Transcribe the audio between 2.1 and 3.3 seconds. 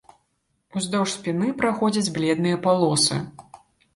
бледныя палосы.